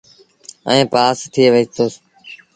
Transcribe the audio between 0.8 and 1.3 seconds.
پآس